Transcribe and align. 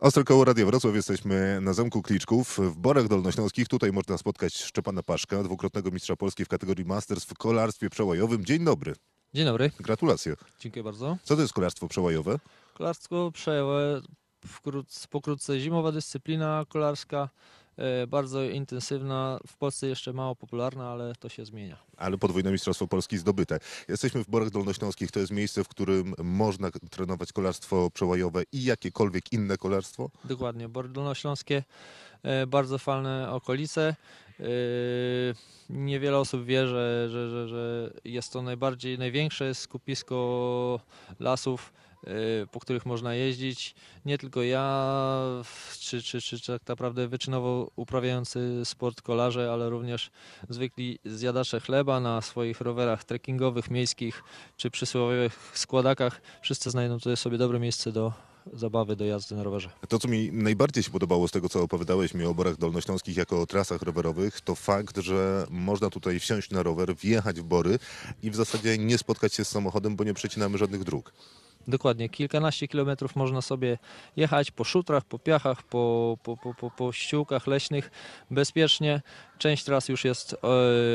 Ostro 0.00 0.24
koło 0.24 0.44
Radia 0.44 0.66
Wrocław 0.66 0.94
jesteśmy 0.94 1.58
na 1.60 1.72
Zamku 1.72 2.02
Kliczków 2.02 2.58
w 2.58 2.76
Borach 2.76 3.08
Dolnośląskich. 3.08 3.68
Tutaj 3.68 3.92
można 3.92 4.18
spotkać 4.18 4.54
Szczepana 4.54 5.02
Paszka, 5.02 5.42
dwukrotnego 5.42 5.90
mistrza 5.90 6.16
Polski 6.16 6.44
w 6.44 6.48
kategorii 6.48 6.84
Masters 6.84 7.24
w 7.24 7.34
kolarstwie 7.34 7.90
przełajowym. 7.90 8.44
Dzień 8.44 8.64
dobry, 8.64 8.94
Dzień 9.34 9.44
dobry, 9.44 9.70
gratulacje. 9.80 10.34
dziękuję 10.60 10.82
bardzo. 10.82 11.16
Co 11.22 11.36
to 11.36 11.42
jest 11.42 11.54
kolarstwo 11.54 11.88
przełajowe? 11.88 12.38
Kolarstwo 12.74 13.30
przejęłe 13.30 14.00
wkrótce, 14.46 15.08
pokrótce 15.08 15.60
zimowa 15.60 15.92
dyscyplina 15.92 16.64
kolarska, 16.68 17.28
bardzo 18.08 18.44
intensywna, 18.44 19.38
w 19.46 19.56
Polsce 19.56 19.86
jeszcze 19.86 20.12
mało 20.12 20.36
popularna, 20.36 20.90
ale 20.90 21.14
to 21.14 21.28
się 21.28 21.44
zmienia. 21.44 21.76
Ale 21.96 22.18
podwójne 22.18 22.52
Mistrzostwo 22.52 22.86
Polski 22.86 23.18
zdobyte. 23.18 23.58
Jesteśmy 23.88 24.24
w 24.24 24.28
Borach 24.30 24.50
Dolnośląskich. 24.50 25.10
To 25.10 25.20
jest 25.20 25.32
miejsce, 25.32 25.64
w 25.64 25.68
którym 25.68 26.14
można 26.18 26.70
trenować 26.90 27.32
kolarstwo 27.32 27.90
przełajowe 27.90 28.42
i 28.52 28.64
jakiekolwiek 28.64 29.32
inne 29.32 29.56
kolarstwo. 29.56 30.10
Dokładnie, 30.24 30.68
Bory 30.68 30.88
Dolnośląskie, 30.88 31.64
e, 32.22 32.46
bardzo 32.46 32.78
fajne 32.78 33.32
okolice. 33.32 33.96
E, 34.40 34.44
Niewiele 35.70 36.18
osób 36.18 36.44
wie, 36.44 36.66
że, 36.66 37.08
że, 37.10 37.30
że, 37.30 37.48
że 37.48 37.92
jest 38.04 38.32
to 38.32 38.42
najbardziej, 38.42 38.98
największe 38.98 39.54
skupisko 39.54 40.80
lasów, 41.20 41.72
e, 41.72 41.85
po 42.50 42.60
których 42.60 42.86
można 42.86 43.14
jeździć. 43.14 43.74
Nie 44.04 44.18
tylko 44.18 44.42
ja, 44.42 44.96
czy, 45.78 46.02
czy, 46.02 46.20
czy, 46.20 46.40
czy 46.40 46.52
tak 46.52 46.68
naprawdę 46.68 47.08
wyczynowo 47.08 47.70
uprawiający 47.76 48.62
sport 48.64 49.02
kolarze, 49.02 49.52
ale 49.52 49.70
również 49.70 50.10
zwykli 50.48 50.98
zjadacze 51.04 51.60
chleba 51.60 52.00
na 52.00 52.20
swoich 52.20 52.60
rowerach 52.60 53.04
trekkingowych, 53.04 53.70
miejskich, 53.70 54.22
czy 54.56 54.70
przysłowiowych 54.70 55.50
składakach. 55.54 56.20
Wszyscy 56.42 56.70
znajdą 56.70 56.98
tutaj 56.98 57.16
sobie 57.16 57.38
dobre 57.38 57.58
miejsce 57.58 57.92
do 57.92 58.12
zabawy, 58.52 58.96
do 58.96 59.04
jazdy 59.04 59.34
na 59.34 59.42
rowerze. 59.42 59.70
To, 59.88 59.98
co 59.98 60.08
mi 60.08 60.32
najbardziej 60.32 60.82
się 60.82 60.90
podobało 60.90 61.28
z 61.28 61.30
tego, 61.30 61.48
co 61.48 61.62
opowiadałeś 61.62 62.14
mi 62.14 62.24
o 62.24 62.34
Borach 62.34 62.56
Dolnośląskich 62.56 63.16
jako 63.16 63.40
o 63.40 63.46
trasach 63.46 63.82
rowerowych, 63.82 64.40
to 64.40 64.54
fakt, 64.54 64.98
że 64.98 65.46
można 65.50 65.90
tutaj 65.90 66.20
wsiąść 66.20 66.50
na 66.50 66.62
rower, 66.62 66.96
wjechać 66.96 67.40
w 67.40 67.44
Bory 67.44 67.78
i 68.22 68.30
w 68.30 68.36
zasadzie 68.36 68.78
nie 68.78 68.98
spotkać 68.98 69.34
się 69.34 69.44
z 69.44 69.48
samochodem, 69.48 69.96
bo 69.96 70.04
nie 70.04 70.14
przecinamy 70.14 70.58
żadnych 70.58 70.84
dróg. 70.84 71.12
Dokładnie, 71.68 72.08
kilkanaście 72.08 72.68
kilometrów 72.68 73.16
można 73.16 73.42
sobie 73.42 73.78
jechać 74.16 74.50
po 74.50 74.64
szutrach, 74.64 75.04
po 75.04 75.18
piachach, 75.18 75.62
po, 75.62 76.16
po, 76.22 76.36
po, 76.36 76.54
po, 76.54 76.70
po 76.70 76.92
ściółkach 76.92 77.46
leśnych 77.46 77.90
bezpiecznie. 78.30 79.02
Część 79.38 79.64
tras 79.64 79.88
już 79.88 80.04
jest 80.04 80.36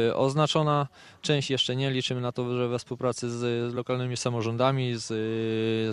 e, 0.09 0.15
oznaczona, 0.15 0.87
część 1.21 1.49
jeszcze 1.49 1.75
nie. 1.75 1.91
Liczymy 1.91 2.21
na 2.21 2.31
to, 2.31 2.57
że 2.57 2.67
we 2.67 2.79
współpracy 2.79 3.29
z, 3.29 3.71
z 3.71 3.73
lokalnymi 3.73 4.17
samorządami, 4.17 4.95
z, 4.95 5.07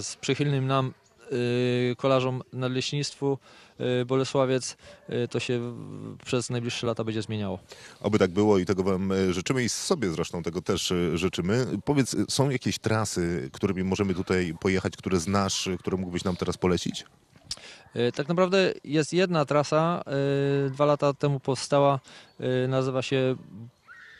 z 0.07 0.17
przychylnym 0.17 0.67
nam 0.67 0.87
e, 0.87 1.08
kolarzom 1.97 2.43
nadleśnictwu 2.53 3.39
e, 3.79 4.05
Bolesławiec, 4.05 4.77
e, 5.09 5.29
to 5.29 5.41
się 5.41 5.75
przez 6.25 6.51
najbliższe 6.51 6.87
lata 6.87 7.05
będzie 7.05 7.23
zmieniało. 7.23 7.59
Oby 8.01 8.19
tak 8.19 8.31
było 8.31 8.59
i 8.59 8.67
tego 8.67 8.83
Wam 8.83 9.13
życzymy 9.31 9.65
i 9.65 9.69
sobie 9.69 10.11
zresztą 10.11 10.43
tego 10.43 10.63
też 10.63 10.93
życzymy. 11.15 11.67
Powiedz, 11.85 12.17
są 12.29 12.51
jakieś 12.51 12.79
trasy, 12.79 13.51
którymi 13.53 13.85
możemy 13.85 14.15
tutaj 14.15 14.55
pojechać, 14.61 14.97
które 14.97 15.21
znasz, 15.21 15.69
które 15.79 15.97
mógłbyś 15.97 16.25
nam 16.25 16.37
teraz 16.37 16.57
polecić? 16.57 17.05
Tak 18.15 18.29
naprawdę 18.29 18.75
jest 18.85 19.13
jedna 19.13 19.45
trasa, 19.45 20.05
dwa 20.71 20.85
lata 20.85 21.15
temu 21.15 21.41
powstała, 21.41 22.01
nazywa 22.69 23.03
się 23.03 23.37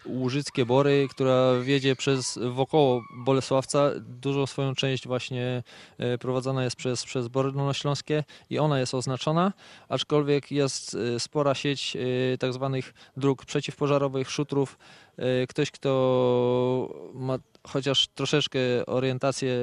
Łużyckie 0.09 0.67
Bory, 0.67 1.07
która 1.11 1.61
wiedzie 1.61 1.97
przez 1.97 2.39
wokoło 2.51 3.03
Bolesławca. 3.17 3.91
Dużą 4.01 4.47
swoją 4.47 4.75
część 4.75 5.07
właśnie 5.07 5.63
e, 5.99 6.19
prowadzona 6.19 6.65
jest 6.65 6.77
przez, 6.77 7.05
przez 7.05 7.29
Bory 7.29 7.53
Dolnośląskie 7.53 8.25
i 8.51 8.59
ona 8.59 8.81
jest 8.81 8.95
oznaczona, 8.95 9.53
aczkolwiek 9.89 10.51
jest 10.51 10.95
e, 10.95 11.21
spora 11.21 11.55
sieć 11.55 11.97
e, 11.97 12.39
tak 12.39 12.53
zwanych 12.53 12.95
dróg 13.17 13.45
przeciwpożarowych, 13.45 14.31
szutrów. 14.31 14.79
Ktoś, 15.49 15.71
kto 15.71 17.11
ma 17.15 17.39
chociaż 17.67 18.09
troszeczkę 18.09 18.61
orientację 18.87 19.59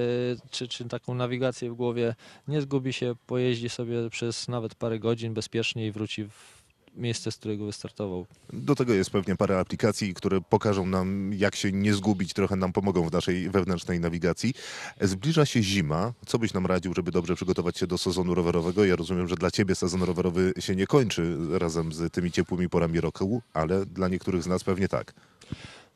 czy, 0.51 0.67
czy 0.67 0.85
taką 0.85 1.15
nawigację 1.15 1.71
w 1.71 1.73
głowie, 1.73 2.15
nie 2.47 2.61
zgubi 2.61 2.93
się, 2.93 3.15
pojeździ 3.27 3.69
sobie 3.69 4.09
przez 4.09 4.47
nawet 4.47 4.75
parę 4.75 4.99
godzin 4.99 5.33
bezpiecznie 5.33 5.87
i 5.87 5.91
wróci 5.91 6.23
w 6.23 6.54
miejsce, 6.95 7.31
z 7.31 7.37
którego 7.37 7.65
wystartował. 7.65 8.25
Do 8.53 8.75
tego 8.75 8.93
jest 8.93 9.09
pewnie 9.09 9.35
parę 9.35 9.59
aplikacji, 9.59 10.13
które 10.13 10.41
pokażą 10.41 10.85
nam, 10.85 11.33
jak 11.33 11.55
się 11.55 11.71
nie 11.71 11.93
zgubić, 11.93 12.33
trochę 12.33 12.55
nam 12.55 12.73
pomogą 12.73 13.09
w 13.09 13.11
naszej 13.11 13.49
wewnętrznej 13.49 13.99
nawigacji. 13.99 14.53
Zbliża 15.01 15.45
się 15.45 15.63
zima. 15.63 16.13
Co 16.25 16.39
byś 16.39 16.53
nam 16.53 16.65
radził, 16.65 16.93
żeby 16.93 17.11
dobrze 17.11 17.35
przygotować 17.35 17.77
się 17.77 17.87
do 17.87 17.97
sezonu 17.97 18.35
rowerowego? 18.35 18.85
Ja 18.85 18.95
rozumiem, 18.95 19.27
że 19.27 19.35
dla 19.35 19.51
ciebie 19.51 19.75
sezon 19.75 20.03
rowerowy 20.03 20.53
się 20.59 20.75
nie 20.75 20.87
kończy 20.87 21.37
razem 21.51 21.93
z 21.93 22.13
tymi 22.13 22.31
ciepłymi 22.31 22.69
porami 22.69 23.01
roku, 23.01 23.41
ale 23.53 23.85
dla 23.85 24.07
niektórych 24.07 24.43
z 24.43 24.47
nas 24.47 24.63
pewnie 24.63 24.87
tak. 24.87 25.13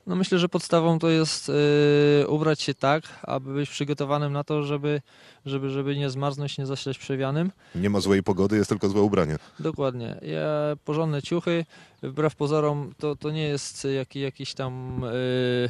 No 0.09 0.15
myślę, 0.15 0.39
że 0.39 0.49
podstawą 0.49 0.99
to 0.99 1.09
jest 1.09 1.47
yy, 1.47 2.27
ubrać 2.27 2.61
się 2.61 2.73
tak, 2.73 3.03
aby 3.23 3.53
być 3.53 3.69
przygotowanym 3.69 4.33
na 4.33 4.43
to, 4.43 4.63
żeby, 4.63 5.01
żeby, 5.45 5.69
żeby 5.69 5.97
nie 5.97 6.09
zmarznąć, 6.09 6.57
nie 6.57 6.65
zaśleć 6.65 6.97
przewianym. 6.97 7.51
Nie 7.75 7.89
ma 7.89 7.99
złej 7.99 8.23
pogody, 8.23 8.57
jest 8.57 8.69
tylko 8.69 8.89
złe 8.89 9.01
ubranie. 9.01 9.37
Dokładnie. 9.59 10.19
Ja, 10.21 10.75
porządne 10.85 11.21
ciuchy, 11.21 11.65
wbrew 12.03 12.35
pozorom 12.35 12.93
to, 12.97 13.15
to 13.15 13.31
nie 13.31 13.43
jest 13.43 13.87
jaki, 13.95 14.19
jakiś 14.19 14.53
tam 14.53 15.01
yy, 15.03 15.69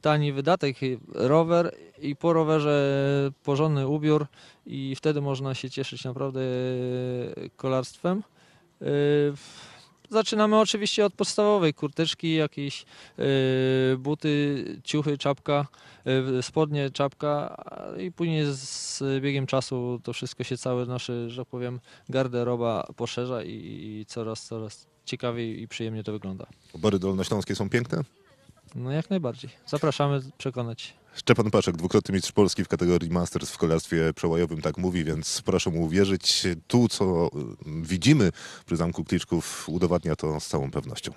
tani 0.00 0.32
wydatek. 0.32 0.76
Rower 1.14 1.74
i 1.98 2.16
po 2.16 2.32
rowerze 2.32 3.32
porządny 3.42 3.88
ubiór 3.88 4.26
i 4.66 4.94
wtedy 4.96 5.20
można 5.20 5.54
się 5.54 5.70
cieszyć 5.70 6.04
naprawdę 6.04 6.40
kolarstwem. 7.56 8.22
Zaczynamy 10.10 10.58
oczywiście 10.58 11.04
od 11.04 11.14
podstawowej 11.14 11.74
kurteczki, 11.74 12.34
jakieś 12.34 12.84
yy, 13.18 13.24
buty, 13.98 14.64
ciuchy, 14.84 15.18
czapka, 15.18 15.66
yy, 16.04 16.42
spodnie, 16.42 16.90
czapka 16.90 17.64
i 17.98 18.12
później 18.12 18.44
z, 18.52 19.02
biegiem 19.22 19.46
czasu 19.46 20.00
to 20.02 20.12
wszystko 20.12 20.44
się 20.44 20.56
całe 20.56 20.86
nasze, 20.86 21.30
że 21.30 21.42
tak 21.42 21.50
powiem, 21.50 21.80
garderoba 22.08 22.86
poszerza 22.96 23.42
i, 23.42 24.04
coraz, 24.08 24.44
coraz 24.44 24.86
ciekawiej 25.04 25.62
i 25.62 25.68
przyjemnie 25.68 26.04
to 26.04 26.12
wygląda. 26.12 26.46
Bory 26.78 26.98
dolnośląskie 26.98 27.54
są 27.54 27.70
piękne? 27.70 28.02
No 28.74 28.92
jak 28.92 29.10
najbardziej. 29.10 29.50
Zapraszamy 29.66 30.20
przekonać. 30.38 30.94
Szczepan 31.14 31.50
Paszek, 31.50 31.76
dwukrotny 31.76 32.14
mistrz 32.14 32.32
Polski 32.32 32.64
w 32.64 32.68
kategorii 32.68 33.10
Masters 33.10 33.50
w 33.50 33.58
kolarstwie 33.58 34.12
przełajowym, 34.14 34.62
tak 34.62 34.78
mówi, 34.78 35.04
więc 35.04 35.42
proszę 35.44 35.70
mu 35.70 35.82
uwierzyć. 35.82 36.42
Tu, 36.66 36.88
co 36.88 37.30
widzimy 37.66 38.30
przy 38.66 38.76
Zamku 38.76 39.04
Kliczków, 39.04 39.68
udowadnia 39.68 40.16
to 40.16 40.40
z 40.40 40.46
całą 40.46 40.70
pewnością. 40.70 41.12